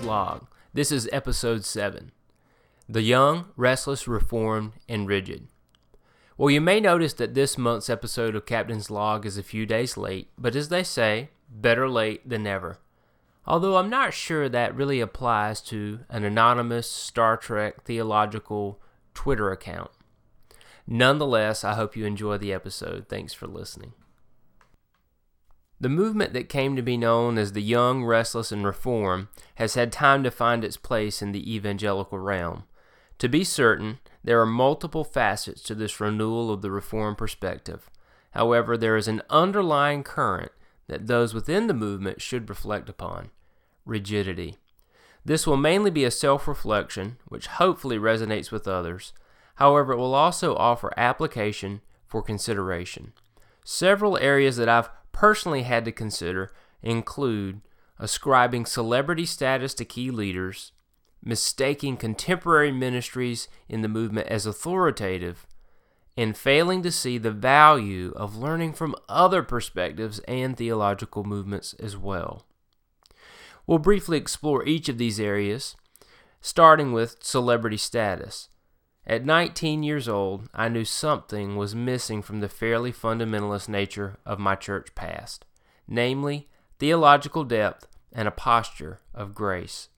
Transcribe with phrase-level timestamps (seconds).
[0.00, 0.46] Log.
[0.72, 2.12] This is episode 7
[2.88, 5.48] The Young, Restless, Reformed, and Rigid.
[6.38, 9.96] Well, you may notice that this month's episode of Captain's Log is a few days
[9.96, 12.78] late, but as they say, better late than never.
[13.46, 18.80] Although I'm not sure that really applies to an anonymous Star Trek theological
[19.14, 19.90] Twitter account.
[20.86, 23.08] Nonetheless, I hope you enjoy the episode.
[23.08, 23.92] Thanks for listening.
[25.82, 29.90] The movement that came to be known as the Young, Restless, and Reform has had
[29.90, 32.62] time to find its place in the evangelical realm.
[33.18, 37.90] To be certain, there are multiple facets to this renewal of the Reform perspective.
[38.30, 40.52] However, there is an underlying current
[40.86, 43.30] that those within the movement should reflect upon
[43.84, 44.58] rigidity.
[45.24, 49.12] This will mainly be a self reflection, which hopefully resonates with others.
[49.56, 53.14] However, it will also offer application for consideration.
[53.64, 57.60] Several areas that I've personally had to consider include
[57.98, 60.72] ascribing celebrity status to key leaders,
[61.22, 65.46] mistaking contemporary ministries in the movement as authoritative,
[66.16, 71.96] and failing to see the value of learning from other perspectives and theological movements as
[71.96, 72.44] well.
[73.66, 75.76] We'll briefly explore each of these areas,
[76.40, 78.48] starting with celebrity status.
[79.06, 84.38] At 19 years old, I knew something was missing from the fairly fundamentalist nature of
[84.38, 85.44] my church past,
[85.88, 89.88] namely, theological depth and a posture of grace.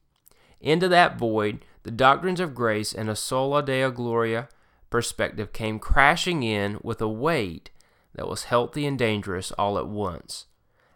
[0.60, 4.48] Into that void, the doctrines of grace and a sola deo gloria
[4.88, 7.68] perspective came crashing in with a weight
[8.14, 10.46] that was healthy and dangerous all at once.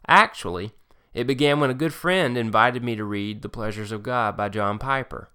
[0.06, 0.72] Actually,
[1.12, 4.48] it began when a good friend invited me to read The Pleasures of God by
[4.48, 5.28] John Piper.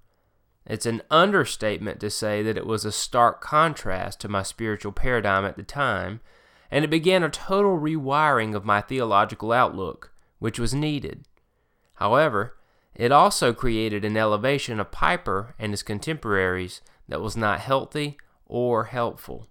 [0.65, 5.43] It's an understatement to say that it was a stark contrast to my spiritual paradigm
[5.45, 6.21] at the time,
[6.71, 11.25] and it began a total rewiring of my theological outlook, which was needed.
[11.95, 12.55] However,
[12.95, 18.85] it also created an elevation of Piper and his contemporaries that was not healthy or
[18.85, 19.47] helpful.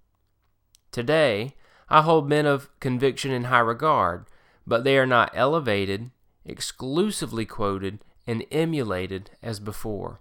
[0.91, 1.56] Today,
[1.89, 4.27] I hold men of conviction in high regard,
[4.67, 6.11] but they are not elevated,
[6.44, 10.21] exclusively quoted, and emulated as before.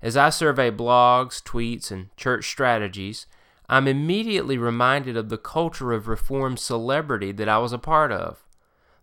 [0.00, 3.26] As I survey blogs, tweets, and church strategies,
[3.68, 8.44] I'm immediately reminded of the culture of reformed celebrity that I was a part of.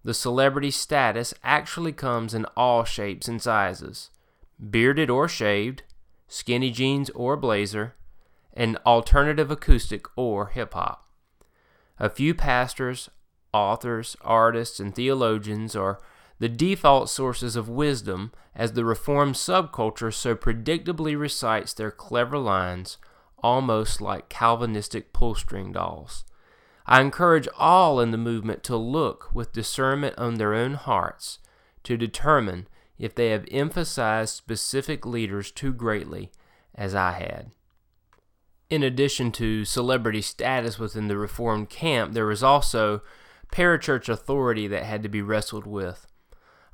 [0.03, 4.09] The celebrity status actually comes in all shapes and sizes
[4.57, 5.83] bearded or shaved,
[6.27, 7.93] skinny jeans or blazer,
[8.53, 11.09] and alternative acoustic or hip hop.
[11.99, 13.09] A few pastors,
[13.53, 15.99] authors, artists, and theologians are
[16.39, 22.97] the default sources of wisdom as the Reformed subculture so predictably recites their clever lines
[23.43, 26.25] almost like Calvinistic pull string dolls.
[26.85, 31.39] I encourage all in the movement to look with discernment on their own hearts
[31.83, 32.67] to determine
[32.97, 36.31] if they have emphasized specific leaders too greatly,
[36.73, 37.51] as I had.
[38.69, 43.01] In addition to celebrity status within the Reformed camp, there was also
[43.51, 46.07] parachurch authority that had to be wrestled with.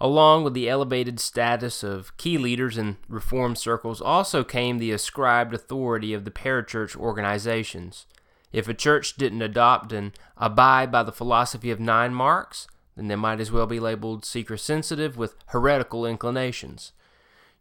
[0.03, 5.53] Along with the elevated status of key leaders in reform circles also came the ascribed
[5.53, 8.07] authority of the parachurch organizations.
[8.51, 13.39] If a church didn't adopt and abide by the philosophy of 9Marks, then they might
[13.39, 16.93] as well be labeled seeker sensitive with heretical inclinations.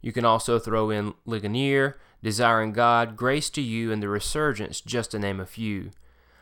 [0.01, 5.11] You can also throw in Ligonier, Desiring God, Grace to You, and The Resurgence, just
[5.11, 5.91] to name a few.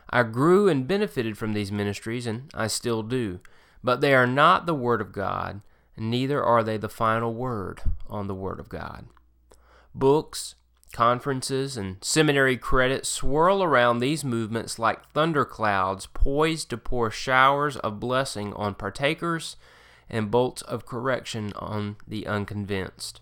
[0.09, 3.41] I grew and benefited from these ministries, and I still do,
[3.83, 5.59] but they are not the Word of God
[5.99, 9.07] neither are they the final word on the Word of God.
[9.93, 10.55] Books,
[10.93, 17.99] conferences, and seminary credits swirl around these movements like thunderclouds poised to pour showers of
[17.99, 19.55] blessing on partakers
[20.09, 23.21] and bolts of correction on the unconvinced.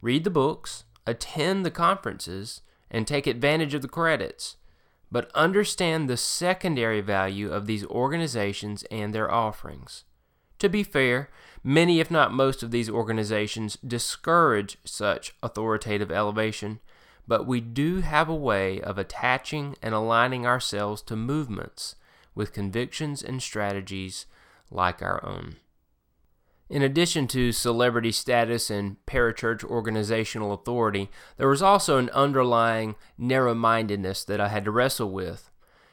[0.00, 4.56] Read the books, attend the conferences, and take advantage of the credits,
[5.10, 10.04] but understand the secondary value of these organizations and their offerings.
[10.58, 11.30] To be fair,
[11.62, 16.80] many, if not most, of these organizations discourage such authoritative elevation,
[17.28, 21.96] but we do have a way of attaching and aligning ourselves to movements
[22.34, 24.26] with convictions and strategies
[24.70, 25.56] like our own.
[26.68, 33.54] In addition to celebrity status and parachurch organizational authority, there was also an underlying narrow
[33.54, 35.50] mindedness that I had to wrestle with.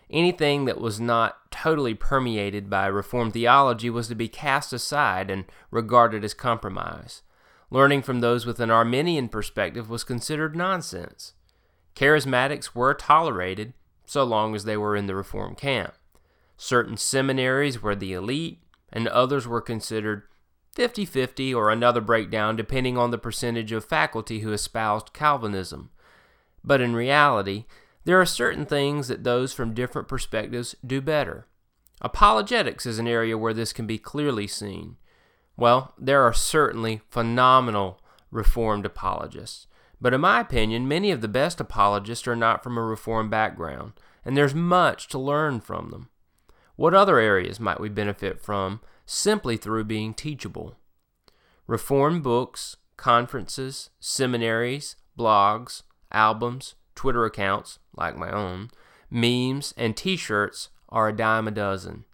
[0.09, 5.45] Anything that was not totally permeated by Reformed theology was to be cast aside and
[5.71, 7.21] regarded as compromise.
[7.69, 11.33] Learning from those with an Arminian perspective was considered nonsense.
[11.95, 13.73] Charismatics were tolerated
[14.05, 15.93] so long as they were in the Reformed camp.
[16.57, 20.23] Certain seminaries were the elite, and others were considered
[20.75, 25.89] 50 50 or another breakdown depending on the percentage of faculty who espoused Calvinism.
[26.63, 27.65] But in reality,
[28.05, 31.47] there are certain things that those from different perspectives do better.
[32.01, 34.97] Apologetics is an area where this can be clearly seen.
[35.55, 37.99] Well, there are certainly phenomenal
[38.31, 39.67] Reformed apologists.
[40.01, 43.93] But in my opinion, many of the best apologists are not from a Reformed background,
[44.25, 46.09] and there's much to learn from them.
[46.75, 50.75] What other areas might we benefit from simply through being teachable?
[51.67, 58.69] Reformed books, conferences, seminaries, blogs, albums, Twitter accounts, like my own,
[59.09, 62.05] memes, and t shirts are a dime a dozen.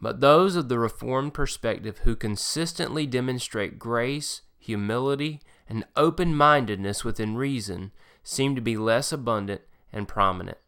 [0.00, 7.36] But those of the Reformed perspective who consistently demonstrate grace, humility, and open mindedness within
[7.36, 9.62] reason seem to be less abundant
[9.92, 10.58] and prominent.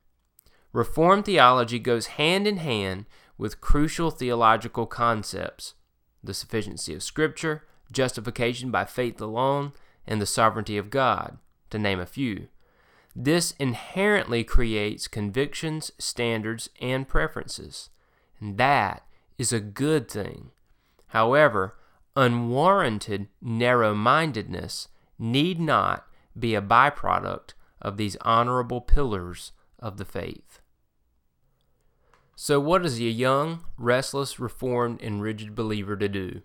[0.72, 3.06] Reformed theology goes hand in hand
[3.36, 5.74] with crucial theological concepts
[6.24, 9.72] the sufficiency of Scripture, justification by faith alone,
[10.06, 11.38] and the sovereignty of God,
[11.70, 12.48] to name a few.
[13.14, 17.90] This inherently creates convictions, standards, and preferences.
[18.40, 19.06] And that
[19.38, 20.50] is a good thing.
[21.08, 21.76] However,
[22.16, 24.88] unwarranted narrow mindedness
[25.18, 26.06] need not
[26.38, 30.60] be a byproduct of these honorable pillars of the faith.
[32.34, 36.42] So, what is a young, restless, reformed, and rigid believer to do?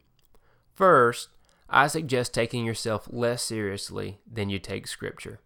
[0.74, 1.30] First,
[1.70, 5.40] I suggest taking yourself less seriously than you take Scripture.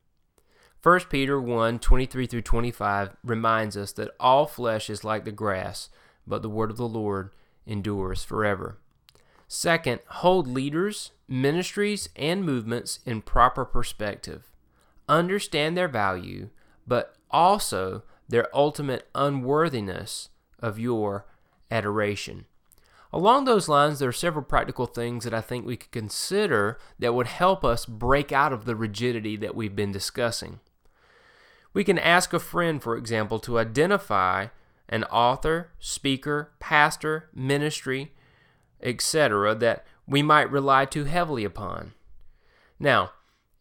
[0.84, 5.90] 1 Peter 1 23 through 25 reminds us that all flesh is like the grass,
[6.26, 7.30] but the word of the Lord
[7.68, 8.80] endures forever.
[9.48, 14.52] Second, hold leaders, ministries, and movements in proper perspective.
[15.08, 16.50] Understand their value,
[16.88, 20.30] but also their ultimate unworthiness
[20.60, 21.28] of your
[21.70, 22.46] adoration.
[23.14, 27.14] Along those lines, there are several practical things that I think we could consider that
[27.14, 30.60] would help us break out of the rigidity that we've been discussing.
[31.74, 34.48] We can ask a friend, for example, to identify
[34.90, 38.12] an author, speaker, pastor, ministry,
[38.82, 41.94] etc., that we might rely too heavily upon.
[42.80, 43.12] Now,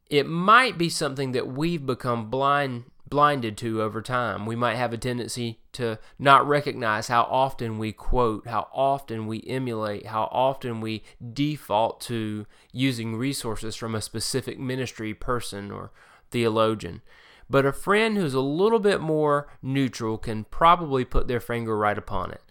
[0.08, 4.46] it might be something that we've become blind blinded to over time.
[4.46, 9.42] We might have a tendency to not recognize how often we quote, how often we
[9.48, 11.02] emulate, how often we
[11.32, 15.90] default to using resources from a specific ministry person or
[16.30, 17.02] theologian.
[17.50, 21.99] But a friend who's a little bit more neutral can probably put their finger right
[21.99, 22.43] upon it.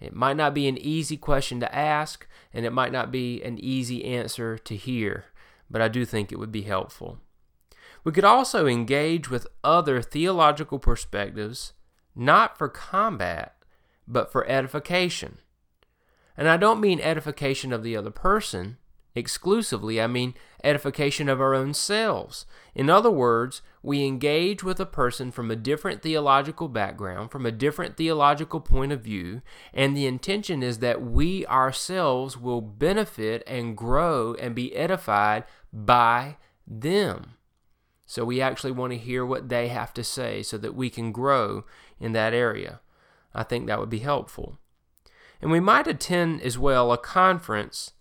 [0.00, 3.58] It might not be an easy question to ask, and it might not be an
[3.58, 5.26] easy answer to hear,
[5.70, 7.18] but I do think it would be helpful.
[8.02, 11.72] We could also engage with other theological perspectives,
[12.16, 13.54] not for combat,
[14.08, 15.38] but for edification.
[16.36, 18.78] And I don't mean edification of the other person,
[19.14, 20.34] exclusively, I mean
[20.64, 22.46] edification of our own selves.
[22.74, 27.52] In other words, we engage with a person from a different theological background, from a
[27.52, 33.76] different theological point of view, and the intention is that we ourselves will benefit and
[33.76, 36.36] grow and be edified by
[36.66, 37.34] them.
[38.04, 41.12] So we actually want to hear what they have to say so that we can
[41.12, 41.64] grow
[42.00, 42.80] in that area.
[43.34, 44.58] I think that would be helpful.
[45.40, 47.92] And we might attend as well a conference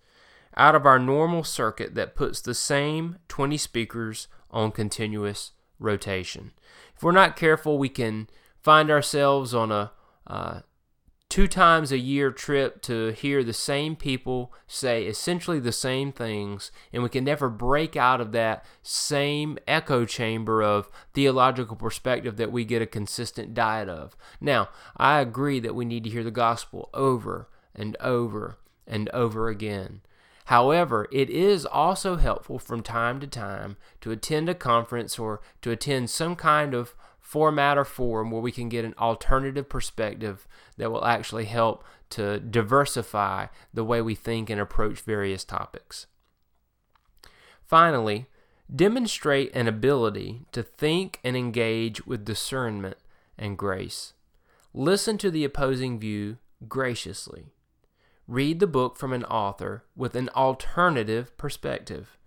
[0.57, 6.51] out of our normal circuit that puts the same 20 speakers on continuous rotation.
[6.95, 8.27] If we're not careful, we can
[8.59, 9.91] find ourselves on a
[10.25, 10.61] uh,
[11.29, 16.71] two times a year trip to hear the same people say essentially the same things,
[16.93, 22.51] and we can never break out of that same echo chamber of theological perspective that
[22.51, 24.15] we get a consistent diet of.
[24.39, 29.49] Now, I agree that we need to hear the gospel over and over and over
[29.49, 30.01] again.
[30.47, 35.71] However, it is also helpful from time to time to attend a conference or to
[35.71, 40.89] attend some kind of format or forum where we can get an alternative perspective that
[40.89, 46.07] will actually help to diversify the way we think and approach various topics.
[47.65, 48.27] Finally,
[48.73, 52.95] demonstrate an ability to think and engage with discernment
[53.37, 54.13] and grace.
[54.73, 56.37] Listen to the opposing view
[56.69, 57.47] graciously.
[58.27, 62.17] Read the book from an author with an alternative perspective.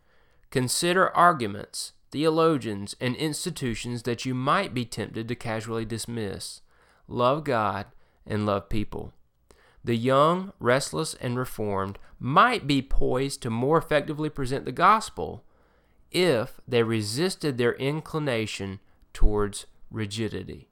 [0.50, 6.62] Consider arguments, theologians, and institutions that you might be tempted to casually dismiss.
[7.07, 7.87] Love God
[8.26, 9.12] and love people.
[9.85, 15.45] The young, restless, and reformed might be poised to more effectively present the gospel
[16.11, 18.80] if they resisted their inclination
[19.12, 20.70] towards rigidity.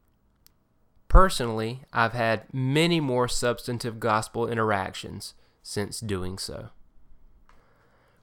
[1.09, 6.69] Personally, I've had many more substantive gospel interactions since doing so.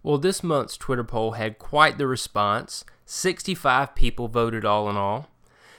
[0.04, 2.86] Well, this month's Twitter poll had quite the response.
[3.06, 5.30] 65 people voted all in all.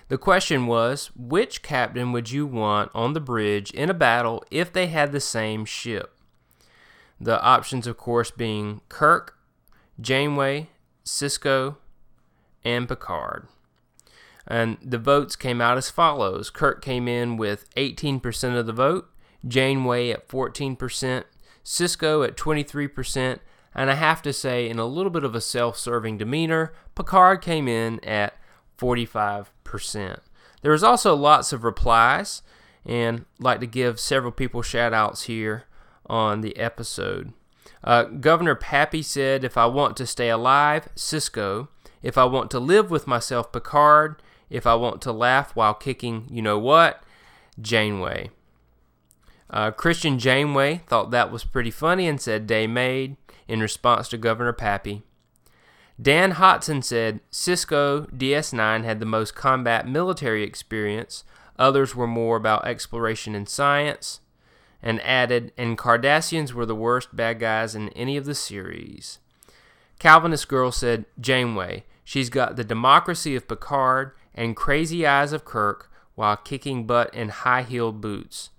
[0.09, 4.73] The question was which captain would you want on the bridge in a battle if
[4.73, 6.13] they had the same ship?
[7.21, 9.39] The options, of course, being Kirk,
[10.01, 10.71] Janeway,
[11.05, 11.77] Sisko,
[12.65, 13.47] and Picard.
[14.47, 19.11] And the votes came out as follows Kirk came in with 18% of the vote,
[19.47, 21.25] Janeway at 14%,
[21.65, 23.41] Sisko at 23%,
[23.75, 27.43] and I have to say, in a little bit of a self serving demeanor, Picard
[27.43, 28.35] came in at
[28.79, 30.19] 45%.
[30.63, 32.43] There was also lots of replies,
[32.85, 35.65] and I'd like to give several people shout outs here
[36.07, 37.33] on the episode.
[37.85, 41.69] Uh, Governor Pappy said, If I want to stay alive, Sisko.
[42.03, 44.23] If I want to live with myself, Picard.
[44.49, 47.03] If I want to laugh while kicking, you know what?
[47.61, 48.31] Janeway.
[49.49, 53.17] Uh, Christian Janeway thought that was pretty funny and said day made
[53.49, 55.03] in response to Governor Pappy.
[56.01, 61.25] Dan Hotson said Sisko DS9 had the most combat military experience,
[61.59, 64.21] others were more about exploration and science,
[64.83, 69.21] and added, and Cardassians were the worst bad guys in any of the series.
[69.99, 75.91] Calvinist Girl said Janeway, she's got the democracy of Picard and crazy eyes of Kirk
[76.15, 78.51] while kicking butt in high heeled boots.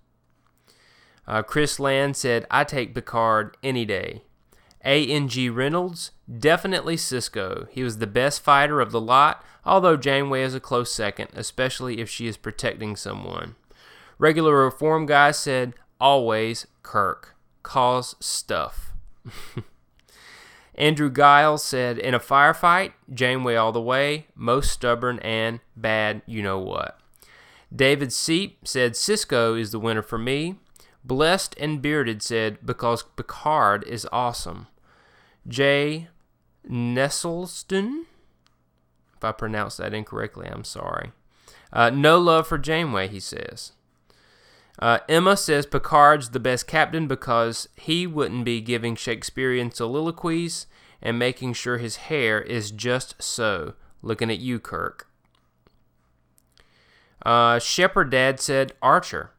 [1.27, 4.23] Uh, Chris Land said, I take Picard any day.
[4.85, 5.49] A.N.G.
[5.49, 7.67] Reynolds, definitely Sisko.
[7.69, 11.99] He was the best fighter of the lot, although Janeway is a close second, especially
[11.99, 13.55] if she is protecting someone.
[14.17, 17.35] Regular Reform Guy said, always Kirk.
[17.63, 18.93] Cause stuff.
[20.77, 26.43] Andrew Giles said, in a firefight, Janeway all the way, most stubborn and bad, you
[26.43, 26.99] know what.
[27.75, 30.55] David Seep said, Sisko is the winner for me.
[31.03, 34.67] Blessed and Bearded said, because Picard is awesome.
[35.47, 36.09] J.
[36.69, 38.05] Nestleston.
[39.15, 41.11] If I pronounced that incorrectly, I'm sorry.
[41.73, 43.71] Uh, no love for Janeway, he says.
[44.79, 50.67] Uh, Emma says Picard's the best captain because he wouldn't be giving Shakespearean soliloquies
[51.01, 53.73] and making sure his hair is just so.
[54.01, 55.07] Looking at you, Kirk.
[57.25, 59.31] Uh, Shepherd Dad said Archer.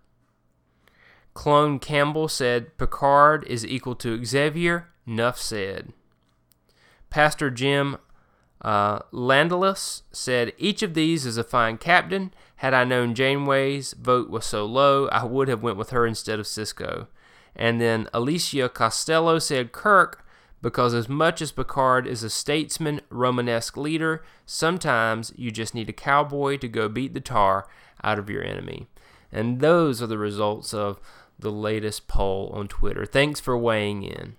[1.34, 4.88] Clone Campbell said Picard is equal to Xavier.
[5.06, 5.92] Nuff said.
[7.10, 7.96] Pastor Jim
[8.62, 12.32] uh, Landalus said, Each of these is a fine captain.
[12.56, 16.40] Had I known Janeway's vote was so low, I would have went with her instead
[16.40, 17.06] of Sisko.
[17.54, 20.24] And then Alicia Costello said Kirk,
[20.60, 25.92] because as much as Picard is a statesman, Romanesque leader, sometimes you just need a
[25.92, 27.68] cowboy to go beat the tar
[28.02, 28.88] out of your enemy.
[29.30, 31.00] And those are the results of
[31.38, 33.06] the latest poll on Twitter.
[33.06, 34.34] Thanks for weighing in.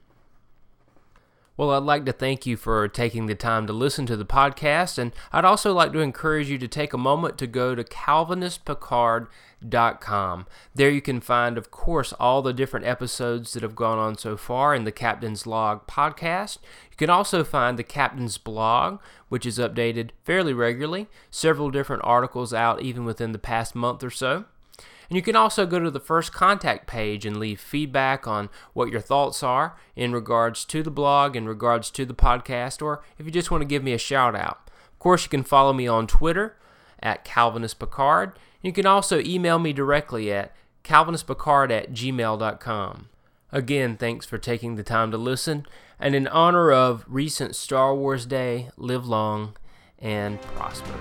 [1.60, 4.98] Well, I'd like to thank you for taking the time to listen to the podcast,
[4.98, 10.46] and I'd also like to encourage you to take a moment to go to CalvinistPicard.com.
[10.74, 14.38] There you can find, of course, all the different episodes that have gone on so
[14.38, 16.60] far in the Captain's Log podcast.
[16.92, 22.54] You can also find the Captain's Blog, which is updated fairly regularly, several different articles
[22.54, 24.46] out even within the past month or so.
[25.10, 28.90] And you can also go to the first contact page and leave feedback on what
[28.90, 33.26] your thoughts are in regards to the blog, in regards to the podcast, or if
[33.26, 34.70] you just want to give me a shout out.
[34.94, 36.58] Of course, you can follow me on Twitter
[37.02, 38.38] at Calvinist Picard.
[38.62, 43.10] You can also email me directly at calvinistpicard at gmail.com.
[43.52, 45.66] Again, thanks for taking the time to listen.
[46.00, 49.56] And in honor of recent Star Wars Day, live long
[50.00, 50.98] and prosper.